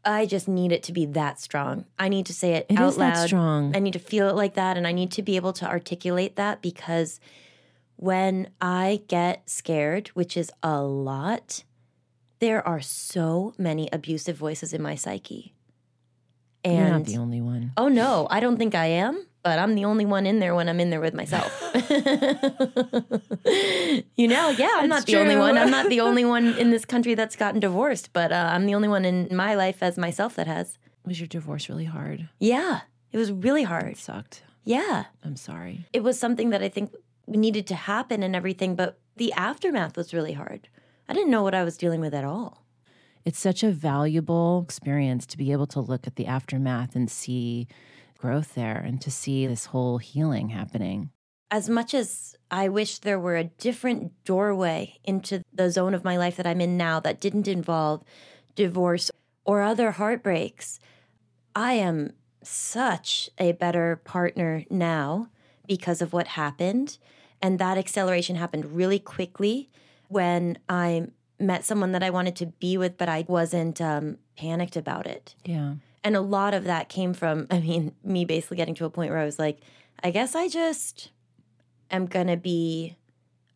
[0.05, 1.87] I just need it to be that strong.
[1.99, 3.27] I need to say it, It out is that loud.
[3.27, 3.75] strong.
[3.75, 6.37] I need to feel it like that and I need to be able to articulate
[6.37, 7.19] that because
[7.97, 11.65] when I get scared, which is a lot,
[12.39, 15.55] there are so many abusive voices in my psyche.
[16.63, 17.73] And You're not the only one.
[17.77, 20.69] Oh no, I don't think I am, but I'm the only one in there when
[20.69, 21.53] I'm in there with myself.
[24.17, 25.57] you know, yeah, I'm not That's the only one.
[25.57, 28.75] I'm not the only one in this country that's gotten divorced, but uh, I'm the
[28.75, 30.79] only one in my life as myself that has.
[31.05, 32.29] Was your divorce really hard?
[32.41, 32.81] Yeah,
[33.13, 33.87] it was really hard.
[33.87, 34.43] It sucked.
[34.65, 35.87] Yeah, I'm sorry.
[35.93, 36.93] it was something that I think
[37.29, 40.69] needed to happen and everything, but the aftermath was really hard.
[41.09, 42.65] I didn't know what I was dealing with at all.
[43.25, 47.69] It's such a valuable experience to be able to look at the aftermath and see
[48.19, 51.11] growth there and to see this whole healing happening.
[51.51, 56.17] as much as I wish there were a different doorway into the zone of my
[56.17, 58.03] life that I'm in now that didn't involve
[58.57, 59.11] divorce
[59.45, 60.81] or other heartbreaks,
[61.55, 65.29] I am such a better partner now
[65.69, 66.99] because of what happened.
[67.41, 69.69] And that acceleration happened really quickly
[70.09, 74.77] when I met someone that I wanted to be with, but I wasn't um, panicked
[74.77, 75.35] about it.
[75.45, 75.75] Yeah.
[76.07, 79.11] And a lot of that came from, I mean, me basically getting to a point
[79.11, 79.59] where I was like,
[80.05, 81.11] I guess I just
[81.91, 82.95] am going to be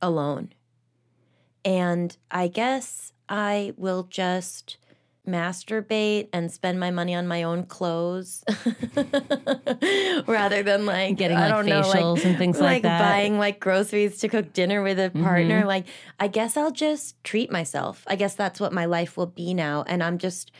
[0.03, 0.53] alone.
[1.65, 4.79] And I guess I will just
[5.29, 8.43] masturbate and spend my money on my own clothes
[10.27, 12.99] rather than like Getting, I like, don't know, facials and things like that.
[12.99, 15.23] buying like groceries to cook dinner with a Mm-hmm.
[15.23, 15.87] partner like
[16.19, 18.03] I guess I'll just treat myself.
[18.09, 20.51] I guess that's what my life will be now and I'm just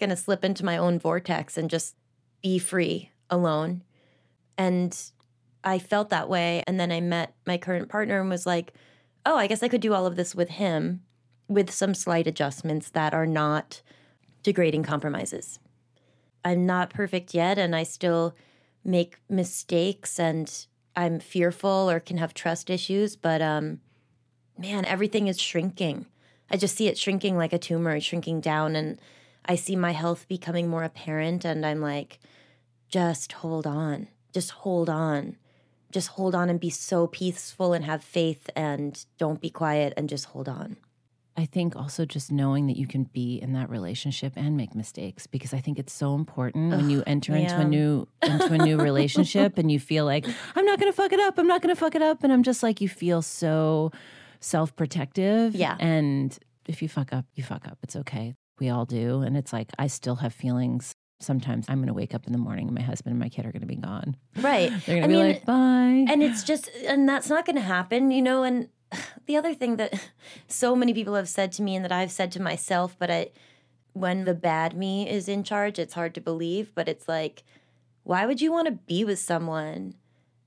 [0.00, 1.94] going to slip into my own vortex and just
[2.42, 3.82] be free alone.
[4.58, 4.96] And
[5.62, 6.64] I felt that way.
[6.66, 8.72] And then I met my current partner and was like,
[9.24, 11.02] oh, I guess I could do all of this with him
[11.48, 13.82] with some slight adjustments that are not
[14.42, 15.58] degrading compromises.
[16.44, 18.34] I'm not perfect yet and I still
[18.84, 23.80] make mistakes and I'm fearful or can have trust issues, but um
[24.56, 26.06] man, everything is shrinking.
[26.50, 28.98] I just see it shrinking like a tumor, shrinking down and
[29.50, 32.20] I see my health becoming more apparent and I'm like
[32.88, 34.08] just hold on.
[34.32, 35.36] Just hold on.
[35.90, 40.08] Just hold on and be so peaceful and have faith and don't be quiet and
[40.08, 40.76] just hold on.
[41.36, 45.26] I think also just knowing that you can be in that relationship and make mistakes
[45.26, 48.76] because I think it's so important when you enter into a new into a new
[48.90, 51.38] relationship and you feel like I'm not going to fuck it up.
[51.38, 53.90] I'm not going to fuck it up and I'm just like you feel so
[54.40, 55.76] self-protective Yeah.
[55.80, 56.36] and
[56.66, 57.78] if you fuck up, you fuck up.
[57.82, 58.34] It's okay.
[58.60, 60.94] We all do and it's like I still have feelings.
[61.18, 63.44] Sometimes I'm going to wake up in the morning and my husband and my kid
[63.44, 64.16] are going to be gone.
[64.36, 64.70] Right.
[64.86, 67.62] They're going to be mean, like, "Bye." and it's just and that's not going to
[67.62, 68.68] happen you know and
[69.26, 69.94] the other thing that
[70.48, 73.30] so many people have said to me and that i've said to myself but i
[73.92, 77.42] when the bad me is in charge it's hard to believe but it's like
[78.02, 79.94] why would you want to be with someone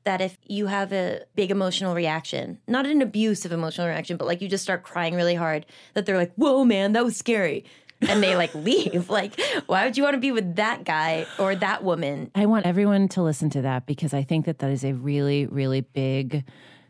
[0.05, 4.41] that if you have a big emotional reaction not an abusive emotional reaction but like
[4.41, 7.65] you just start crying really hard that they're like whoa man that was scary
[8.09, 11.55] and they like leave like why would you want to be with that guy or
[11.55, 14.83] that woman I want everyone to listen to that because I think that that is
[14.83, 16.43] a really, really big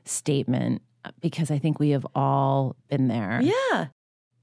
[0.06, 3.42] statement uh, because I think we have all been there.
[3.42, 3.88] Yeah.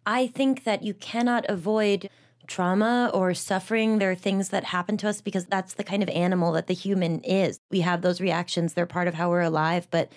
[0.07, 2.11] I think that you cannot avoid
[2.47, 3.99] trauma or suffering.
[3.99, 6.75] There are things that happen to us because that's the kind of animal that the
[6.75, 7.61] human is.
[7.71, 9.89] We have those reactions, they're part of how we're alive.
[9.91, 10.13] But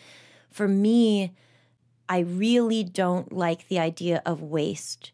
[0.51, 1.33] for me,
[2.09, 5.11] I really don't like the idea of waste.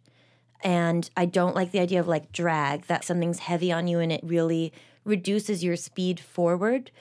[0.62, 4.12] And I don't like the idea of like drag, that something's heavy on you and
[4.12, 4.74] it really
[5.06, 6.92] reduces your speed forward.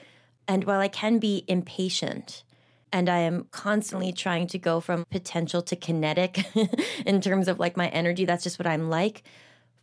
[0.47, 2.43] And while I can be impatient,
[2.91, 6.43] and I am constantly trying to go from potential to kinetic
[7.05, 8.25] in terms of like my energy.
[8.25, 9.23] That's just what I'm like.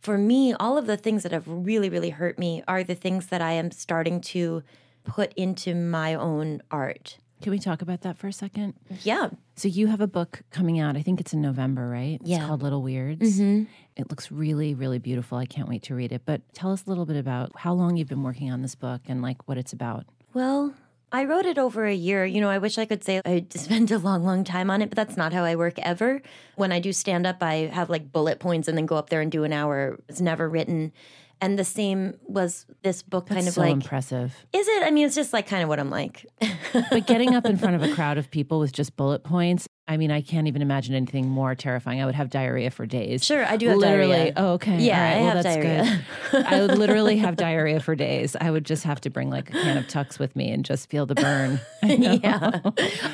[0.01, 3.27] For me, all of the things that have really, really hurt me are the things
[3.27, 4.63] that I am starting to
[5.03, 7.17] put into my own art.
[7.41, 8.73] Can we talk about that for a second?
[9.03, 9.29] Yeah.
[9.55, 10.97] So you have a book coming out.
[10.97, 12.17] I think it's in November, right?
[12.19, 12.47] It's Yeah.
[12.47, 13.39] called Little Weirds.
[13.39, 13.63] Mm-hmm.
[13.95, 15.37] It looks really, really beautiful.
[15.37, 16.23] I can't wait to read it.
[16.25, 19.01] But tell us a little bit about how long you've been working on this book
[19.07, 20.05] and like what it's about.
[20.33, 20.73] Well,
[21.11, 22.25] I wrote it over a year.
[22.25, 24.89] You know, I wish I could say I spent a long, long time on it,
[24.89, 26.21] but that's not how I work ever.
[26.55, 29.21] When I do stand up, I have like bullet points and then go up there
[29.21, 29.99] and do an hour.
[30.09, 30.91] It's never written.
[31.39, 34.35] And the same was this book kind That's of so like, impressive.
[34.53, 34.83] is it?
[34.83, 36.25] I mean, it's just like kind of what I'm like.
[36.91, 39.95] But getting up in front of a crowd of people with just bullet points, I
[39.95, 42.01] mean, I can't even imagine anything more terrifying.
[42.01, 43.23] I would have diarrhea for days.
[43.23, 44.11] Sure, I do have literally.
[44.11, 44.33] diarrhea.
[44.35, 44.79] Oh, okay.
[44.79, 45.13] Yeah, All right.
[45.13, 46.05] I well, have that's diarrhea.
[46.31, 46.45] good.
[46.45, 48.35] I would literally have diarrhea for days.
[48.39, 50.89] I would just have to bring like a can of Tucks with me and just
[50.89, 51.61] feel the burn.
[51.87, 52.59] Yeah.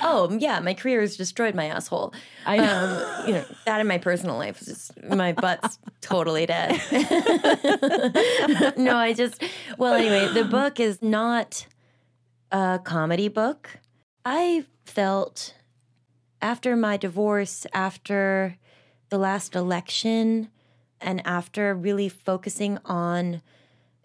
[0.02, 0.60] Oh, yeah.
[0.62, 2.12] My career has destroyed my asshole.
[2.46, 3.18] I know.
[3.20, 6.72] Um, you know, that in my personal life is just my butt's totally dead.
[8.78, 9.44] no, I just,
[9.78, 11.68] well, anyway, the book is not
[12.52, 13.70] a comedy book.
[14.26, 15.54] I felt
[16.44, 18.58] after my divorce, after
[19.08, 20.50] the last election,
[21.00, 23.42] and after really focusing on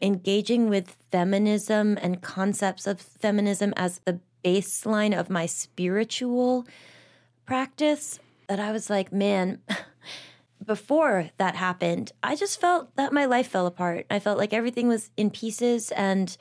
[0.00, 6.64] engaging with feminism and concepts of feminism as the baseline of my spiritual
[7.44, 9.60] practice, that I was like, man,
[10.64, 14.06] before that happened, I just felt that my life fell apart.
[14.10, 16.36] I felt like everything was in pieces and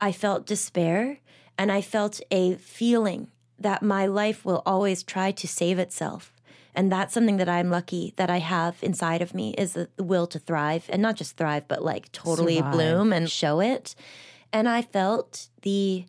[0.00, 1.18] I felt despair
[1.58, 6.32] and I felt a feeling that my life will always try to save itself.
[6.74, 10.26] And that's something that I'm lucky that I have inside of me is the will
[10.26, 12.72] to thrive and not just thrive, but like totally Survive.
[12.72, 13.94] bloom and show it.
[14.52, 16.04] And I felt the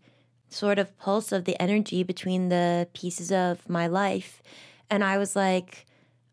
[0.49, 4.41] sort of pulse of the energy between the pieces of my life.
[4.89, 5.85] And I was like,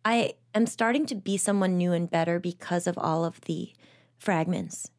[0.05, 3.73] I am starting to be someone new and better because of all of the
[4.19, 4.91] fragments.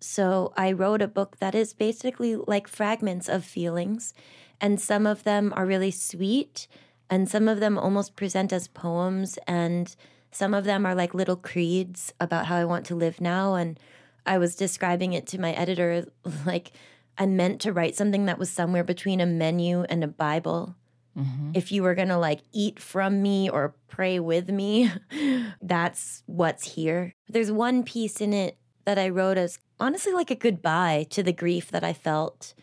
[0.00, 4.14] So I wrote a book that is basically like fragments of feelings,
[4.60, 6.68] and some of them are really sweet,
[7.10, 9.94] and some of them almost present as poems, and
[10.30, 13.54] some of them are like little creeds about how I want to live now.
[13.54, 13.78] And
[14.26, 16.06] I was describing it to my editor
[16.46, 16.72] like
[17.16, 20.76] I meant to write something that was somewhere between a menu and a Bible
[21.18, 21.50] mm-hmm.
[21.54, 24.90] if you were going to like eat from me or pray with me,
[25.62, 27.14] that's what's here.
[27.28, 31.32] There's one piece in it that I wrote as honestly like a goodbye to the
[31.32, 32.54] grief that I felt.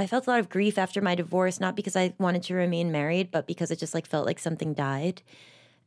[0.00, 2.90] I felt a lot of grief after my divorce, not because I wanted to remain
[2.90, 5.22] married, but because it just like felt like something died.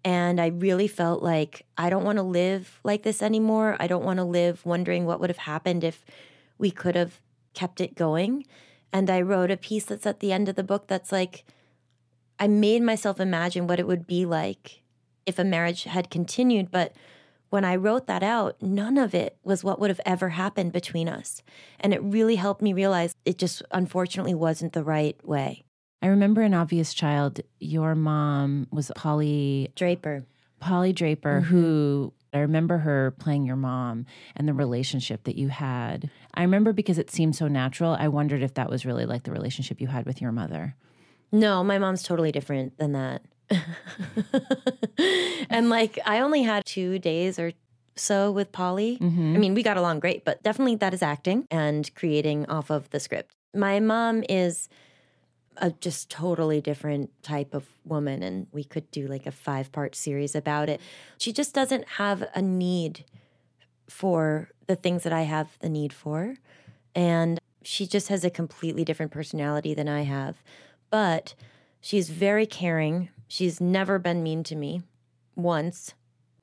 [0.05, 3.77] And I really felt like I don't want to live like this anymore.
[3.79, 6.05] I don't want to live wondering what would have happened if
[6.57, 7.21] we could have
[7.53, 8.45] kept it going.
[8.91, 11.45] And I wrote a piece that's at the end of the book that's like,
[12.39, 14.81] I made myself imagine what it would be like
[15.25, 16.69] if a marriage had continued.
[16.69, 16.93] But
[17.53, 21.07] when I wrote that out, none of it was what would have ever happened between
[21.07, 21.43] us.
[21.79, 25.63] And it really helped me realize it just unfortunately wasn't the right way.
[26.01, 30.25] I remember an obvious child, your mom was Polly Draper.
[30.61, 31.55] Polly Draper, mm-hmm.
[31.55, 36.09] who I remember her playing your mom and the relationship that you had.
[36.33, 37.95] I remember because it seemed so natural.
[37.99, 40.75] I wondered if that was really like the relationship you had with your mother.
[41.31, 43.21] No, my mom's totally different than that.
[45.49, 47.53] and like I only had two days or
[47.95, 48.97] so with Polly.
[48.99, 49.35] Mm-hmm.
[49.35, 52.89] I mean, we got along great, but definitely that is acting and creating off of
[52.89, 53.35] the script.
[53.53, 54.67] My mom is
[55.57, 59.95] a just totally different type of woman, and we could do like a five part
[59.95, 60.81] series about it.
[61.17, 63.05] She just doesn't have a need
[63.87, 66.35] for the things that I have the need for.
[66.95, 70.37] And she just has a completely different personality than I have.
[70.89, 71.35] But
[71.81, 73.09] she's very caring.
[73.33, 74.83] She's never been mean to me
[75.35, 75.95] once.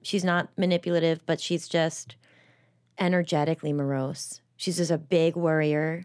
[0.03, 2.16] She's not manipulative, but she's just
[2.99, 4.41] energetically morose.
[4.57, 6.05] She's just a big worrier.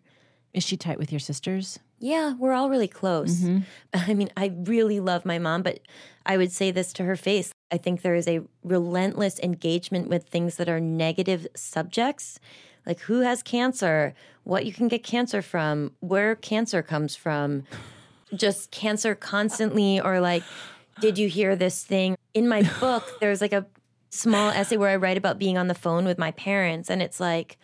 [0.53, 1.79] Is she tight with your sisters?
[1.97, 3.37] Yeah, we're all really close.
[3.39, 3.61] Mm-hmm.
[4.11, 5.79] I mean, I really love my mom, but
[6.23, 7.51] I would say this to her face.
[7.71, 12.39] I think there is a relentless engagement with things that are negative subjects,
[12.85, 14.13] like who has cancer,
[14.43, 17.63] what you can get cancer from, where cancer comes from,
[18.35, 20.43] just cancer constantly, or like
[20.99, 22.15] did you hear this thing?
[22.33, 23.65] In my book, there's like a
[24.09, 26.89] small essay where I write about being on the phone with my parents.
[26.89, 27.57] And it's like,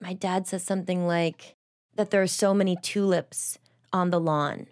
[0.00, 1.56] my dad says something like
[1.94, 3.58] that there are so many tulips
[3.92, 4.66] on the lawn.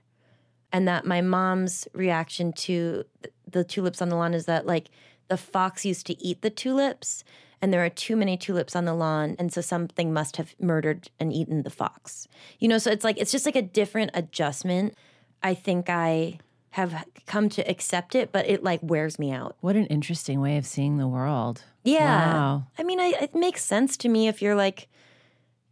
[0.73, 3.05] And that my mom's reaction to
[3.49, 4.89] the tulips on the lawn is that, like,
[5.29, 7.25] the fox used to eat the tulips
[7.61, 11.09] and there are too many tulips on the lawn and so something must have murdered
[11.19, 12.29] and eaten the fox
[12.59, 14.95] you know so it's like it's just like a different adjustment
[15.43, 16.39] i think i
[16.77, 19.57] have come to accept it, but it like wears me out.
[19.63, 21.63] What an interesting way of seeing the world.
[21.85, 22.35] Yeah.
[22.35, 22.67] Wow.
[22.79, 24.87] I mean, I, it makes sense to me if you're like,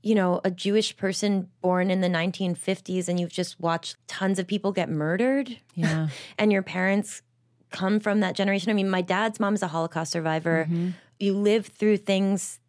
[0.03, 4.47] you know, a Jewish person born in the 1950s and you've just watched tons of
[4.47, 5.59] people get murdered.
[5.75, 6.09] Yeah.
[6.39, 7.21] and your parents
[7.71, 8.71] come from that generation.
[8.71, 10.65] I mean, my dad's mom is a Holocaust survivor.
[10.71, 10.91] Mm-hmm.
[11.21, 12.61] You live through things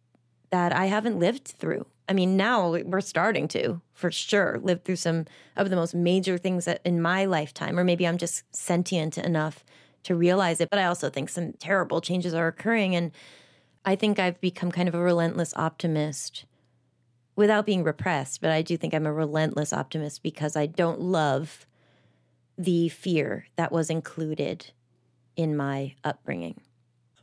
[0.50, 1.86] that I haven't lived through.
[2.08, 5.26] I mean, now we're starting to, for sure, live through some
[5.56, 9.64] of the most major things that in my lifetime, or maybe I'm just sentient enough
[10.04, 10.70] to realize it.
[10.70, 12.94] But I also think some terrible changes are occurring.
[12.94, 13.10] And
[13.84, 16.44] I think I've become kind of a relentless optimist
[17.34, 18.40] without being repressed.
[18.40, 21.66] But I do think I'm a relentless optimist because I don't love
[22.56, 24.70] the fear that was included
[25.34, 26.60] in my upbringing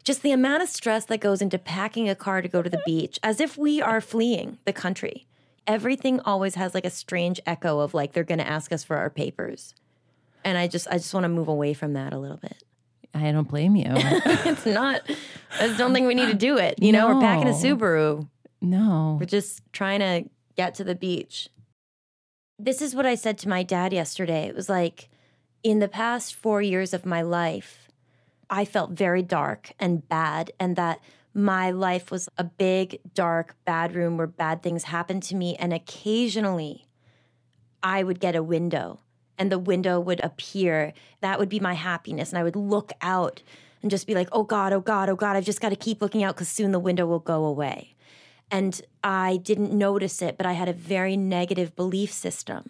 [0.04, 2.82] just the amount of stress that goes into packing a car to go to the
[2.86, 5.26] beach as if we are fleeing the country.
[5.66, 8.98] Everything always has like a strange echo of like they're going to ask us for
[8.98, 9.74] our papers.
[10.44, 12.64] And I just I just want to move away from that a little bit.
[13.14, 13.86] I don't blame you.
[13.96, 15.02] it's not
[15.60, 16.82] I just don't think we need to do it.
[16.82, 17.08] You no.
[17.08, 18.28] know, we're packing a Subaru.
[18.62, 19.18] No.
[19.20, 21.48] We're just trying to get to the beach.
[22.60, 24.48] This is what I said to my dad yesterday.
[24.48, 25.10] It was like
[25.64, 27.83] in the past 4 years of my life,
[28.50, 31.00] I felt very dark and bad, and that
[31.34, 35.56] my life was a big, dark, bad room where bad things happened to me.
[35.56, 36.88] And occasionally
[37.82, 39.00] I would get a window
[39.38, 40.94] and the window would appear.
[41.22, 42.30] That would be my happiness.
[42.30, 43.42] And I would look out
[43.82, 46.02] and just be like, oh God, oh God, oh God, I've just got to keep
[46.02, 47.96] looking out because soon the window will go away.
[48.52, 52.70] And I didn't notice it, but I had a very negative belief system.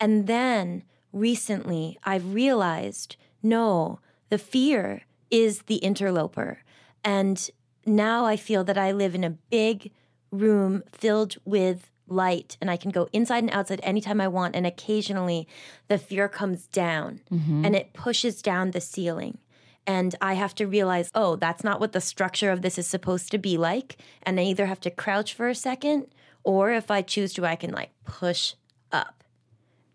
[0.00, 6.58] And then recently I've realized no, the fear is the interloper.
[7.04, 7.48] And
[7.86, 9.92] now I feel that I live in a big
[10.30, 14.56] room filled with light and I can go inside and outside anytime I want.
[14.56, 15.48] And occasionally
[15.88, 17.64] the fear comes down mm-hmm.
[17.64, 19.38] and it pushes down the ceiling.
[19.86, 23.30] And I have to realize, oh, that's not what the structure of this is supposed
[23.30, 23.96] to be like.
[24.22, 26.06] And I either have to crouch for a second,
[26.44, 28.54] or if I choose to, I can like push
[28.92, 29.24] up,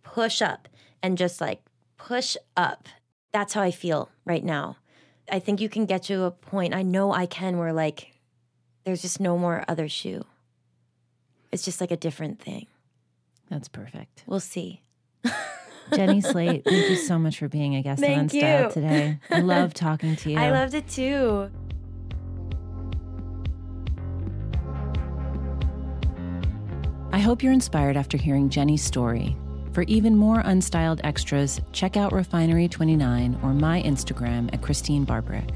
[0.04, 0.68] push up,
[1.04, 1.62] and just like
[1.98, 2.88] push up.
[3.32, 4.78] That's how I feel right now.
[5.32, 8.14] I think you can get to a point, I know I can, where like
[8.84, 10.24] there's just no more other shoe.
[11.52, 12.68] It's just like a different thing.
[13.50, 14.24] That's perfect.
[14.28, 14.82] We'll see.
[15.94, 19.20] Jenny Slate, thank you so much for being a guest thank Unstyled today.
[19.30, 20.38] I love talking to you.
[20.38, 21.50] I loved it too.
[27.12, 29.38] I hope you're inspired after hearing Jenny's story.
[29.76, 35.54] For even more unstyled extras, check out Refinery29 or my Instagram at Christene Barberich.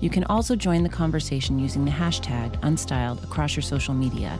[0.00, 4.36] You can also join the conversation using the hashtag unstyled across your social media.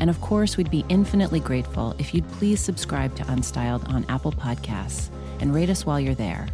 [0.00, 4.32] And of course, we'd be infinitely grateful if you'd please subscribe to Unstyled on Apple
[4.32, 6.48] Podcasts and rate us while you're there.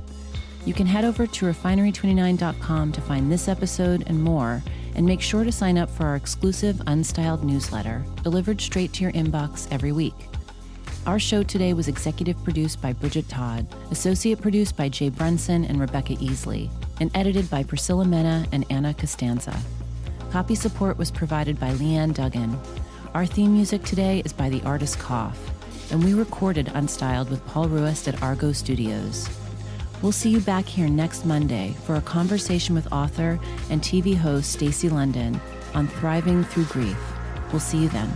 [0.66, 4.62] You can head over to refinery29.com to find this episode and more,
[4.94, 9.12] And make sure to sign up for our exclusive Unstyled newsletter, delivered straight to your
[9.12, 10.14] inbox every week.
[11.06, 15.78] Our show today was executive produced by Bridget Todd, associate produced by Jay Brunson and
[15.78, 19.54] Rebecca Easley, and edited by Priscilla Mena and Anna Costanza.
[20.30, 22.58] Copy support was provided by Leanne Duggan.
[23.12, 25.38] Our theme music today is by the artist Cough,
[25.92, 29.28] and we recorded Unstyled with Paul Ruest at Argo Studios.
[30.00, 33.38] We'll see you back here next Monday for a conversation with author
[33.68, 35.38] and TV host Stacy London
[35.74, 36.98] on thriving through grief.
[37.52, 38.10] We'll see you then.